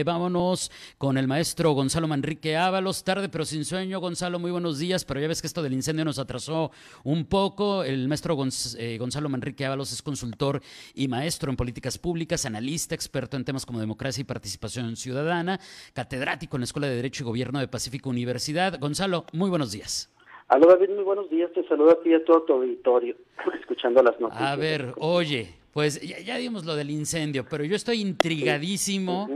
[0.00, 3.04] Eh, vámonos con el maestro Gonzalo Manrique Ábalos.
[3.04, 4.00] Tarde pero sin sueño.
[4.00, 5.04] Gonzalo, muy buenos días.
[5.04, 6.70] Pero ya ves que esto del incendio nos atrasó
[7.04, 7.84] un poco.
[7.84, 8.34] El maestro
[8.78, 10.62] eh, Gonzalo Manrique Ábalos es consultor
[10.94, 15.60] y maestro en políticas públicas, analista, experto en temas como democracia y participación ciudadana,
[15.92, 18.80] catedrático en la Escuela de Derecho y Gobierno de Pacífico Universidad.
[18.80, 20.10] Gonzalo, muy buenos días.
[20.48, 21.52] Aló David, muy buenos días.
[21.52, 23.16] Te saludo a ti y a todo tu auditorio,
[23.60, 24.50] escuchando las noticias.
[24.50, 29.28] A ver, oye, pues ya, dimos lo del incendio, pero yo estoy intrigadísimo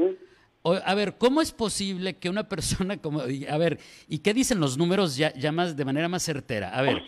[0.65, 3.21] a ver, ¿cómo es posible que una persona como...
[3.21, 3.79] A ver,
[4.09, 6.71] ¿y qué dicen los números ya, ya más, de manera más certera?
[6.71, 7.03] A ver,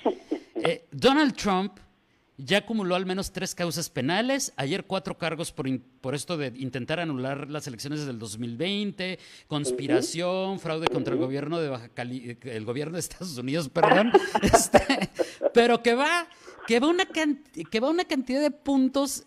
[0.56, 1.78] eh, Donald Trump
[2.38, 5.66] ya acumuló al menos tres causas penales, ayer cuatro cargos por,
[6.00, 11.70] por esto de intentar anular las elecciones del 2020, conspiración, fraude contra el gobierno de
[11.70, 14.12] Baja Cali el gobierno de Estados Unidos, perdón,
[14.42, 15.10] este,
[15.54, 16.28] pero que va,
[16.66, 19.24] que va una que va una cantidad de puntos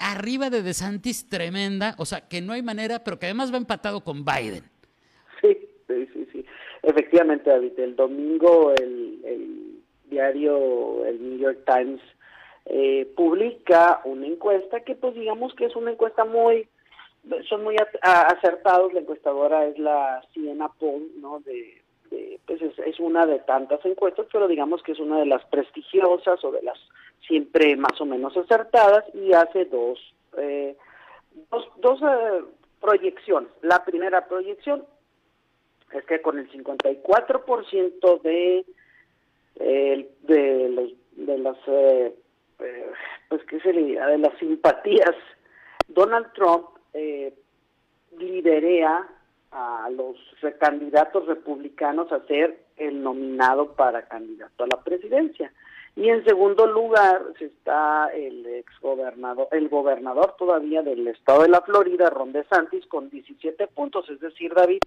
[0.00, 4.02] arriba de DeSantis tremenda, o sea, que no hay manera, pero que además va empatado
[4.02, 4.64] con Biden.
[5.40, 6.44] Sí, sí, sí, sí.
[6.82, 12.00] Efectivamente, David, el domingo el, diario, el New York Times,
[12.66, 16.68] eh, publica una encuesta que pues digamos que es una encuesta muy,
[17.48, 21.40] son muy acertados, la encuestadora es la Siena Poll, ¿no?
[21.40, 21.82] De,
[22.46, 26.42] pues es, es una de tantas encuestas, pero digamos que es una de las prestigiosas
[26.44, 26.78] o de las
[27.26, 29.98] siempre más o menos acertadas y hace dos,
[30.38, 30.76] eh,
[31.50, 32.44] dos, dos eh,
[32.80, 33.50] proyecciones.
[33.62, 34.84] La primera proyección
[35.92, 38.64] es que con el 54% de,
[39.56, 42.14] eh, de, los, de las eh,
[43.28, 45.14] pues qué sería de las simpatías
[45.88, 47.34] Donald Trump eh,
[48.18, 49.06] liderea
[49.50, 50.16] a los
[50.58, 55.52] candidatos republicanos a ser el nominado para candidato a la presidencia.
[55.96, 61.62] Y en segundo lugar está el ex gobernador, el gobernador todavía del estado de la
[61.62, 64.80] Florida, Ron DeSantis, con 17 puntos, es decir, David,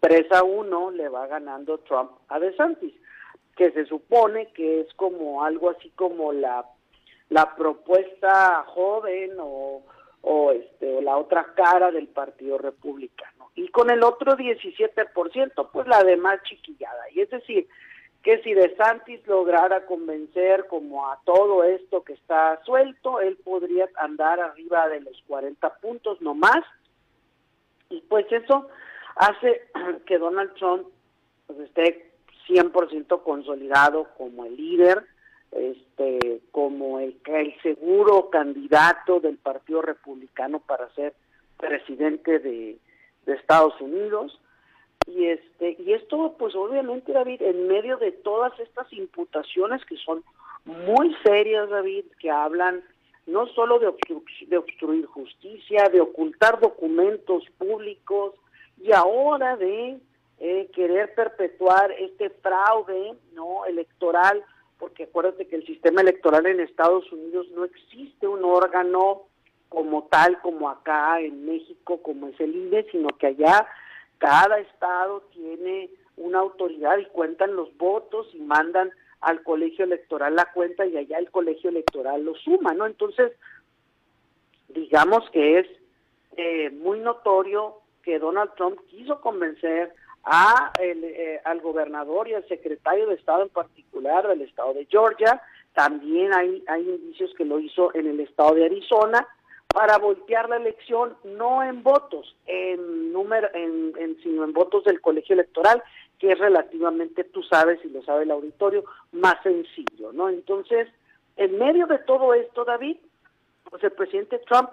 [0.00, 2.92] 3 a 1 le va ganando Trump a DeSantis,
[3.56, 6.66] que se supone que es como algo así como la,
[7.28, 9.84] la propuesta joven o,
[10.22, 13.52] o, este, o la otra cara del Partido Republicano.
[13.54, 17.08] Y con el otro 17%, pues la de más chiquillada.
[17.12, 17.68] Y es decir,
[18.22, 23.88] que si De Santis lograra convencer como a todo esto que está suelto, él podría
[23.96, 26.64] andar arriba de los 40 puntos no más.
[27.90, 28.68] Y pues eso
[29.16, 29.62] hace
[30.06, 30.86] que Donald Trump
[31.46, 32.12] pues, esté
[32.48, 35.04] 100% consolidado como el líder,
[35.50, 37.20] este como el,
[37.62, 41.14] seguro candidato del Partido Republicano para ser
[41.58, 42.78] presidente de,
[43.26, 44.40] de Estados Unidos
[45.06, 50.22] y este y esto pues obviamente David en medio de todas estas imputaciones que son
[50.64, 52.82] muy serias David que hablan
[53.26, 53.92] no solo de,
[54.46, 58.34] de obstruir justicia de ocultar documentos públicos
[58.80, 59.98] y ahora de
[60.38, 64.44] eh, querer perpetuar este fraude no electoral
[64.78, 69.22] porque acuérdate que el sistema electoral en Estados Unidos no existe un órgano
[69.68, 73.66] como tal como acá en México como es el INE sino que allá
[74.22, 80.52] cada estado tiene una autoridad y cuentan los votos y mandan al colegio electoral la
[80.52, 82.86] cuenta y allá el colegio electoral lo suma, ¿no?
[82.86, 83.32] Entonces,
[84.68, 85.66] digamos que es
[86.36, 89.92] eh, muy notorio que Donald Trump quiso convencer
[90.78, 95.42] eh, al gobernador y al secretario de Estado en particular del estado de Georgia,
[95.74, 99.26] también hay, hay indicios que lo hizo en el estado de Arizona,
[99.72, 105.34] para voltear la elección no en votos, en número, en, sino en votos del colegio
[105.34, 105.82] electoral,
[106.18, 110.28] que es relativamente, tú sabes y lo sabe el auditorio, más sencillo, ¿no?
[110.28, 110.88] Entonces,
[111.36, 112.96] en medio de todo esto, David,
[113.70, 114.70] pues el presidente Trump,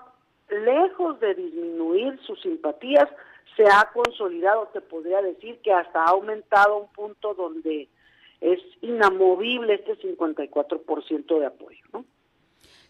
[0.50, 3.08] lejos de disminuir sus simpatías,
[3.56, 7.88] se ha consolidado, te podría decir que hasta ha aumentado un punto donde
[8.42, 12.06] es inamovible este 54% de apoyo, ¿no?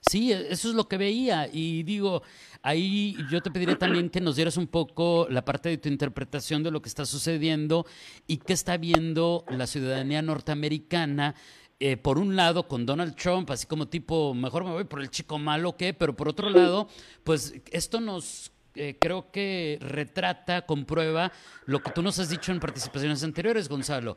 [0.01, 1.49] Sí, e, eso es lo que veía.
[1.51, 2.23] Y digo,
[2.61, 6.63] ahí yo te pediría también que nos dieras un poco la parte de tu interpretación
[6.63, 7.85] de lo que está sucediendo
[8.27, 11.35] y qué está viendo la ciudadanía norteamericana.
[11.81, 15.09] Eh, por un lado, con Donald Trump, así como tipo, mejor me voy por el
[15.09, 16.89] chico malo que, pero por otro lado,
[17.23, 21.31] pues esto nos eh, creo que retrata, comprueba
[21.65, 24.15] lo que tú nos has dicho en participaciones anteriores, Gonzalo.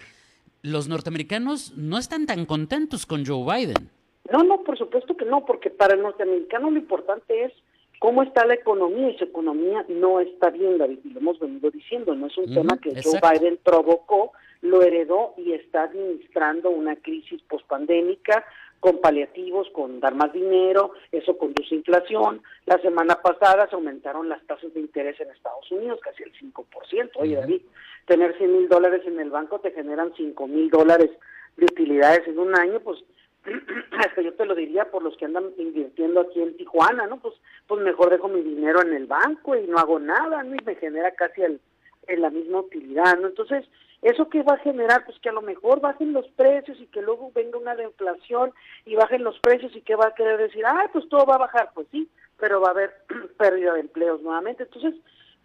[0.62, 3.90] Los norteamericanos no están tan contentos con Joe Biden.
[4.30, 7.52] No, no, por supuesto que no, porque para el norteamericano lo importante es
[7.98, 11.70] cómo está la economía y su economía no está bien, David, y lo hemos venido
[11.70, 16.96] diciendo, no es un tema que Joe Biden provocó, lo heredó y está administrando una
[16.96, 18.44] crisis pospandémica
[18.82, 22.42] con paliativos, con dar más dinero, eso conduce a inflación.
[22.66, 27.10] La semana pasada se aumentaron las tasas de interés en Estados Unidos, casi el 5%.
[27.14, 27.62] Oye, David,
[28.06, 31.10] tener 100 mil dólares en el banco te generan 5 mil dólares
[31.56, 32.98] de utilidades en un año, pues
[33.98, 37.18] hasta yo te lo diría por los que andan invirtiendo aquí en Tijuana, ¿no?
[37.20, 37.34] Pues,
[37.66, 40.54] pues mejor dejo mi dinero en el banco y no hago nada, ¿no?
[40.54, 41.60] Y me genera casi el,
[42.08, 43.28] la misma utilidad, ¿no?
[43.28, 43.64] Entonces,
[44.00, 45.04] ¿eso qué va a generar?
[45.04, 48.52] Pues que a lo mejor bajen los precios y que luego venga una deflación
[48.84, 51.46] y bajen los precios y que va a querer decir, ah, pues todo va a
[51.46, 52.08] bajar, pues sí,
[52.38, 52.92] pero va a haber
[53.38, 54.64] pérdida de empleos nuevamente.
[54.64, 54.94] Entonces,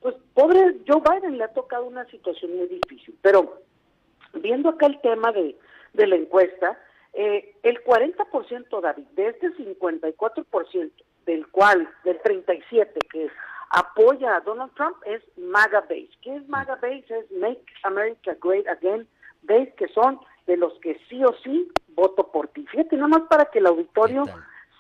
[0.02, 3.62] pues pobre Joe Biden le ha tocado una situación muy difícil, pero
[4.34, 5.56] viendo acá el tema de,
[5.94, 6.78] de la encuesta,
[7.20, 10.92] eh, el 40%, David, de este 54%,
[11.26, 13.28] del cual, del 37% que
[13.72, 16.12] apoya a Donald Trump, es MAGA Base.
[16.22, 17.06] ¿Qué es MAGA Base?
[17.10, 19.08] Es Make America Great Again
[19.42, 22.68] Base, que son de los que sí o sí voto por ti.
[22.68, 24.26] Fíjate, nada más para que el auditorio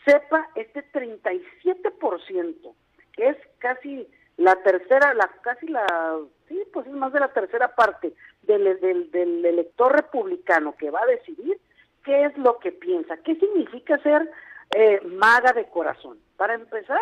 [0.06, 2.74] sepa, este 37%,
[3.13, 4.07] que es casi
[4.38, 8.13] la tercera, la casi la, sí, pues es más de la tercera parte
[8.44, 11.60] del, del, del elector republicano que va a decidir,
[12.07, 14.31] qué es lo que piensa, qué significa ser
[14.74, 16.18] eh, maga de corazón.
[16.38, 17.01] Para empezar,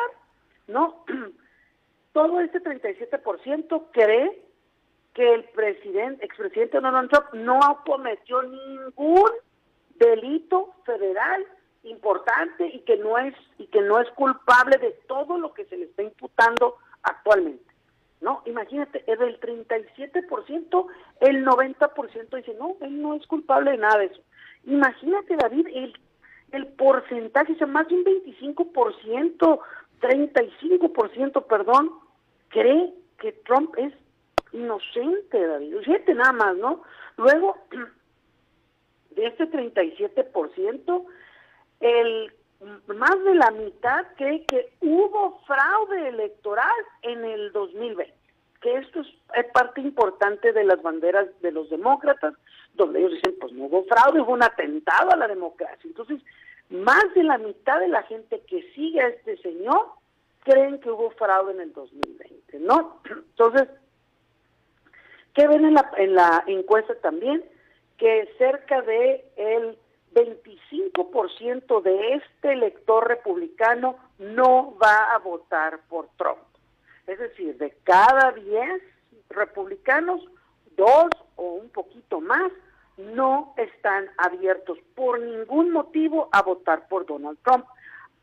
[0.68, 1.06] no,
[2.14, 4.42] todo este 37% cree
[5.14, 9.30] que el presidente, expresidente Donald Trump no cometió ningún
[10.00, 11.46] delito federal
[11.84, 15.78] importante y que no es y que no es culpable de todo lo que se
[15.78, 17.64] le está imputando actualmente.
[18.22, 18.42] ¿No?
[18.46, 20.88] Imagínate, es del 37%,
[21.20, 24.22] el 90% dice, "No, él no es culpable de nada de eso."
[24.66, 25.98] Imagínate, David, el,
[26.52, 29.60] el porcentaje, o sea, más de un 25%,
[30.02, 31.92] 35%, perdón,
[32.50, 33.94] cree que Trump es
[34.52, 35.78] inocente, David.
[35.84, 36.84] Fíjate nada más, ¿no?
[37.18, 37.58] Luego,
[39.12, 41.06] de este 37%,
[41.82, 42.34] el
[42.88, 46.74] más de la mitad cree que hubo fraude electoral
[47.04, 48.26] en el 2020
[48.66, 52.34] que esto es, parte importante de las banderas de los demócratas,
[52.76, 55.80] donde ellos dicen, pues no hubo fraude, hubo un atentado a la democracia.
[55.84, 56.22] Entonces,
[56.70, 59.88] más de la mitad de la gente que sigue a este señor
[60.44, 63.02] creen que hubo fraude en el 2020, ¿no?
[63.10, 63.68] Entonces,
[65.34, 67.44] ¿qué ven en la, en la encuesta también?
[67.98, 69.78] Que cerca de el
[70.14, 76.40] 25% de este elector republicano no va a votar por Trump.
[77.06, 78.82] Es decir, de cada 10
[79.30, 80.22] republicanos,
[80.76, 82.52] dos o un poquito más
[82.98, 87.66] no están abiertos por ningún motivo a votar por Donald Trump.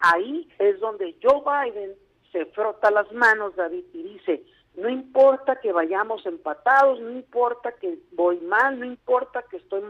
[0.01, 1.93] Ahí es donde Joe Biden
[2.33, 4.43] se frota las manos, David, y dice,
[4.75, 9.83] no importa que vayamos empatados, no importa que voy mal, no importa que estoy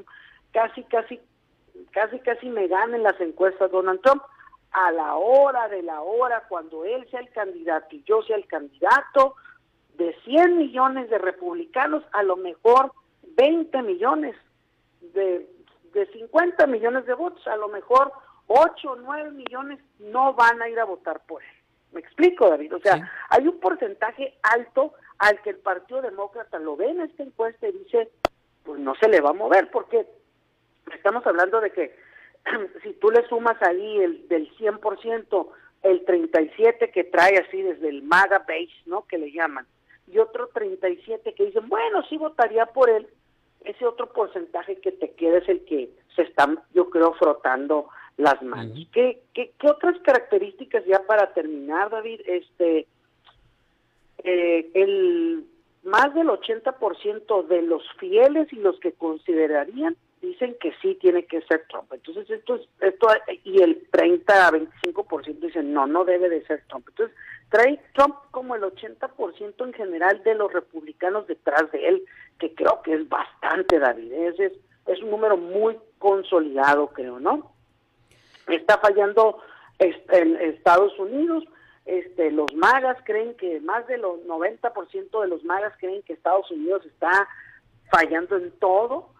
[0.53, 1.21] casi, casi,
[1.93, 4.23] casi, casi me ganen las encuestas Donald Trump,
[4.73, 8.47] a la hora de la hora, cuando él sea el candidato y yo sea el
[8.47, 9.37] candidato,
[9.95, 12.93] de 100 millones de republicanos, a lo mejor
[13.37, 14.35] 20 millones,
[15.15, 15.49] de,
[15.93, 18.13] de 50 millones de votos, a lo mejor
[18.47, 21.49] 8 o 9 millones no van a ir a votar por él.
[21.93, 22.75] ¿Me explico, David?
[22.75, 27.23] O sea, hay un porcentaje alto al que el Partido Demócrata lo ve en esta
[27.23, 28.11] encuesta y dice,
[28.65, 30.07] pues no se le va a mover, porque
[30.95, 31.97] estamos hablando de que
[32.83, 35.49] si tú le sumas ahí el del 100%,
[35.83, 39.07] el 37 que trae así desde el MAGA base, ¿no?
[39.07, 39.67] Que le llaman,
[40.07, 43.09] y otro 37 que dicen, bueno, sí votaría por él,
[43.65, 48.43] ese otro porcentaje que te queda es el que se están, yo creo, frotando las
[48.43, 48.87] manos.
[48.93, 52.21] ¿Qué, qué, qué otras características ya para terminar, David?
[52.27, 52.87] Este,
[54.25, 55.47] eh, el
[55.85, 61.43] más del 80% de los fieles y los que considerarían dicen que sí tiene que
[61.43, 61.93] ser Trump.
[61.93, 63.09] Entonces, esto es, esto
[63.43, 66.87] y el 30 a 25% dicen no, no debe de ser Trump.
[66.89, 67.17] Entonces,
[67.51, 72.05] trae Trump como el 80% en general de los republicanos detrás de él,
[72.43, 74.13] que creo que es bastante, David.
[74.13, 74.53] Es,
[74.87, 77.53] es, un número muy consolidado, creo, ¿no?
[78.49, 79.39] Está fallando
[79.79, 81.45] en Estados Unidos.
[81.87, 86.51] Este, los magas creen que más de los 90% de los magas creen que Estados
[86.51, 87.29] Unidos está
[87.91, 89.11] fallando en todo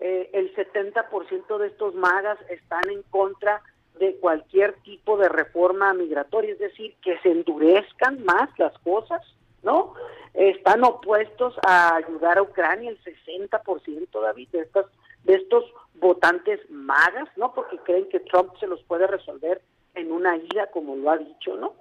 [0.00, 3.62] eh, el 70% de estos magas están en contra
[3.98, 9.22] de cualquier tipo de reforma migratoria, es decir, que se endurezcan más las cosas,
[9.64, 9.94] ¿no?
[10.34, 14.86] Están opuestos a ayudar a Ucrania el 60%, David, de estas
[15.24, 17.54] de estos votantes magas, ¿no?
[17.54, 19.62] Porque creen que Trump se los puede resolver
[19.94, 21.74] en una ira, como lo ha dicho, ¿no?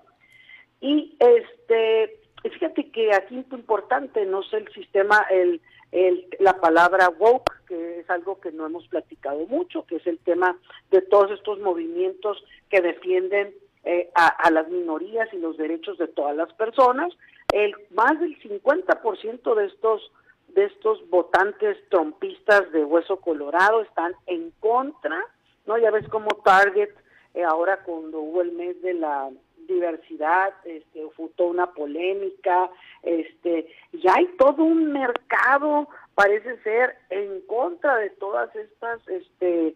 [0.80, 5.62] Y este, fíjate que aquí importante, no sé el sistema, el,
[5.92, 10.20] el, la palabra woke, que es algo que no hemos platicado mucho, que es el
[10.20, 10.58] tema
[10.92, 13.54] de todos estos movimientos que defienden
[13.86, 17.14] eh, a, las minorías y los derechos de todas las personas.
[17.54, 20.12] El, más del 50% de estos
[20.50, 25.26] de estos votantes trompistas de hueso colorado están en contra,
[25.66, 25.78] ¿no?
[25.78, 26.90] Ya ves como Target,
[27.34, 29.32] eh, ahora cuando hubo el mes de la
[29.68, 32.70] diversidad, este, fue una polémica,
[33.02, 39.74] este, ya hay todo un mercado, parece ser, en contra de todas estas, este,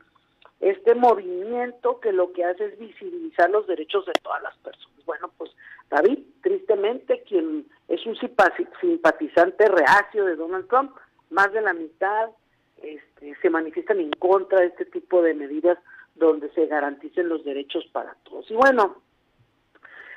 [0.60, 5.06] este movimiento que lo que hace es visibilizar los derechos de todas las personas.
[5.06, 5.52] Bueno, pues
[5.90, 10.92] David, tristemente, quien es un simpatizante reacio de Donald Trump,
[11.30, 12.30] más de la mitad
[12.82, 15.78] este, se manifiestan en contra de este tipo de medidas
[16.16, 18.50] donde se garanticen los derechos para todos.
[18.52, 19.02] Y bueno,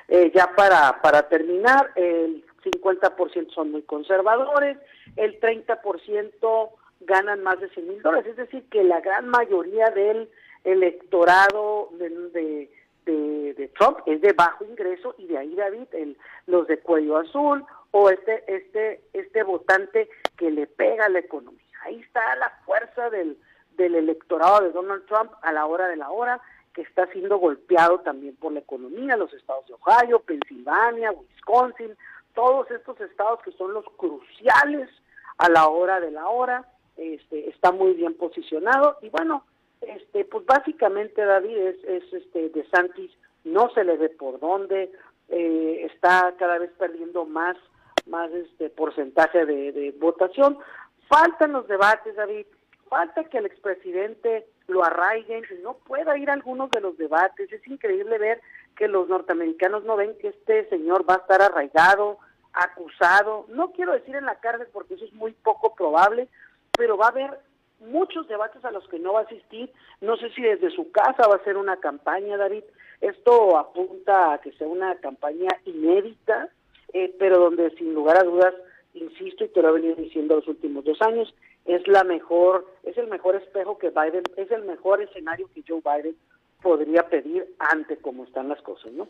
[0.09, 4.79] eh, ya para, para terminar, el 50% son muy conservadores,
[5.17, 10.29] el 30% ganan más de 100 mil dólares, es decir, que la gran mayoría del
[10.65, 12.71] electorado de, de,
[13.11, 17.65] de, Trump es de bajo ingreso y de ahí David, el, los de cuello azul
[17.91, 21.61] o este, este, este votante que le pega a la economía.
[21.85, 23.39] Ahí está la fuerza del,
[23.77, 26.41] del electorado de Donald Trump a la hora de la hora
[26.75, 31.97] que está siendo golpeado también por la economía, los estados de Ohio, Pensilvania, Wisconsin,
[32.35, 34.89] todos estos estados que son los cruciales
[35.39, 36.65] a la hora de la hora,
[36.97, 39.45] este, está muy bien posicionado y bueno,
[39.81, 43.11] este, pues básicamente David es, es este de Santis,
[43.45, 44.93] no se le ve por dónde,
[45.29, 47.57] eh, está cada vez perdiendo más,
[48.07, 50.59] más este porcentaje de, de votación.
[51.09, 52.47] Faltan los debates, David,
[52.89, 57.53] falta que el expresidente lo arraiguen y no pueda ir a algunos de los debates.
[57.53, 58.41] Es increíble ver
[58.77, 62.19] que los norteamericanos no ven que este señor va a estar arraigado,
[62.53, 66.29] acusado, no quiero decir en la cárcel porque eso es muy poco probable,
[66.77, 67.39] pero va a haber
[67.81, 69.71] muchos debates a los que no va a asistir.
[70.01, 72.65] No sé si desde su casa va a ser una campaña, David.
[73.01, 76.49] Esto apunta a que sea una campaña inédita,
[76.93, 78.55] eh, pero donde sin lugar a dudas,
[78.95, 81.35] insisto y te lo he venido diciendo los últimos dos años,
[81.65, 85.81] es la mejor, es el mejor espejo que Biden, es el mejor escenario que Joe
[85.85, 86.17] Biden
[86.63, 89.09] podría pedir ante cómo están las cosas, ¿no?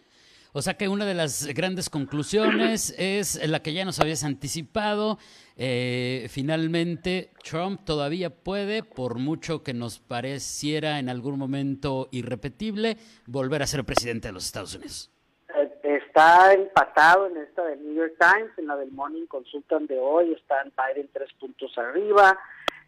[0.52, 5.18] O sea que una de las grandes conclusiones es la que ya nos habías anticipado.
[5.56, 13.62] Eh, finalmente, Trump todavía puede, por mucho que nos pareciera en algún momento irrepetible, volver
[13.62, 15.10] a ser presidente de los Estados Unidos.
[15.54, 19.98] Eh, está empatado en esta del New York Times, en la del Morning Consultant de
[19.98, 22.36] hoy, está en Biden tres puntos arriba.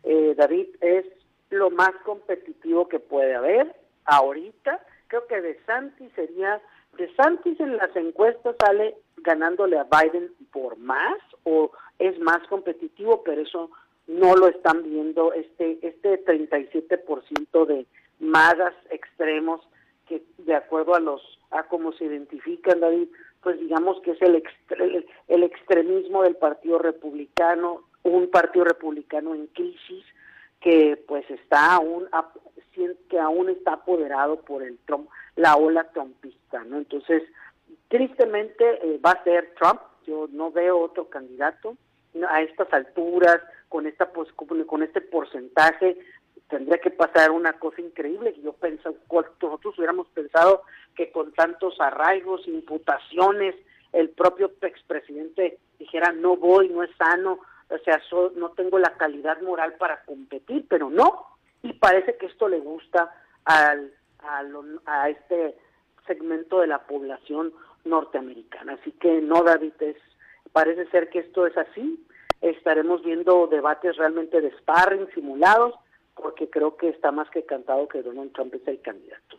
[0.02, 1.06] Eh, David es
[1.50, 4.80] lo más competitivo que puede haber ahorita.
[5.08, 6.60] Creo que de Santi sería
[6.96, 13.22] de Santis en las encuestas sale ganándole a Biden por más o es más competitivo,
[13.22, 13.70] pero eso
[14.06, 17.86] no lo están viendo este este 37% de
[18.20, 19.60] magas extremos
[20.06, 23.08] que de acuerdo a los a cómo se identifican David,
[23.42, 24.42] pues digamos que es el
[25.28, 30.04] el extremismo del Partido Republicano, un Partido Republicano en crisis
[30.62, 32.08] que pues está aún
[33.08, 36.78] que aún está apoderado por el Trump, la ola trumpista, ¿no?
[36.78, 37.22] Entonces,
[37.88, 41.76] tristemente eh, va a ser Trump, yo no veo otro candidato
[42.28, 44.10] a estas alturas, con esta
[44.66, 45.98] con este porcentaje,
[46.48, 48.88] tendría que pasar una cosa increíble que yo pensé,
[49.40, 50.62] nosotros hubiéramos pensado
[50.94, 53.54] que con tantos arraigos, imputaciones,
[53.92, 57.40] el propio expresidente dijera no voy, no es sano,
[57.72, 58.00] o sea,
[58.36, 61.26] no tengo la calidad moral para competir, pero no,
[61.62, 63.10] y parece que esto le gusta
[63.44, 63.92] al,
[64.86, 65.56] a este
[66.06, 67.52] segmento de la población
[67.84, 68.74] norteamericana.
[68.74, 69.96] Así que no, David, es,
[70.52, 72.04] parece ser que esto es así.
[72.40, 75.74] Estaremos viendo debates realmente de sparring simulados,
[76.14, 79.38] porque creo que está más que cantado que Donald Trump es el candidato.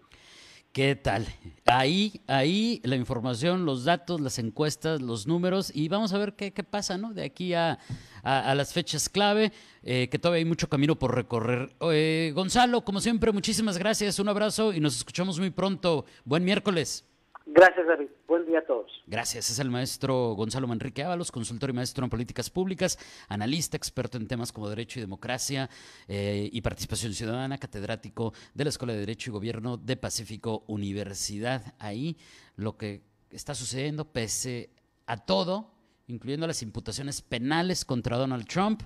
[0.73, 1.27] ¿Qué tal?
[1.67, 6.51] Ahí, ahí la información, los datos, las encuestas, los números y vamos a ver qué,
[6.51, 7.13] qué pasa, ¿no?
[7.13, 7.77] De aquí a,
[8.23, 9.51] a, las fechas clave,
[9.83, 11.75] eh, que todavía hay mucho camino por recorrer.
[11.91, 16.05] Eh, Gonzalo, como siempre, muchísimas gracias, un abrazo y nos escuchamos muy pronto.
[16.25, 17.05] Buen miércoles.
[17.55, 18.07] Gracias, David.
[18.27, 18.89] Buen día a todos.
[19.05, 19.51] Gracias.
[19.51, 22.97] Es el maestro Gonzalo Manrique Ábalos, consultor y maestro en políticas públicas,
[23.29, 25.69] analista, experto en temas como derecho y democracia
[26.07, 31.75] eh, y participación ciudadana, catedrático de la Escuela de Derecho y Gobierno de Pacífico Universidad.
[31.77, 32.17] Ahí
[32.55, 34.71] lo que está sucediendo, pese
[35.05, 35.75] a todo,
[36.07, 38.81] incluyendo las imputaciones penales contra Donald Trump,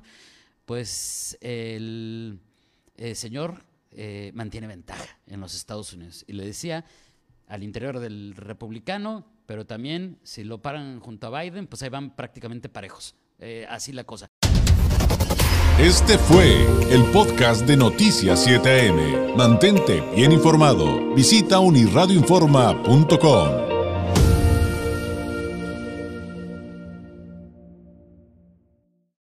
[0.66, 2.42] pues el,
[2.98, 6.26] eh, señor eh, mantiene ventaja en los Estados Unidos.
[6.28, 6.84] Y le decía
[7.48, 12.16] al interior del republicano, pero también si lo paran junto a Biden, pues ahí van
[12.16, 13.16] prácticamente parejos.
[13.40, 14.28] Eh, así la cosa.
[15.80, 19.36] Este fue el podcast de Noticias 7am.
[19.36, 21.14] Mantente bien informado.
[21.14, 23.67] Visita unirradioinforma.com.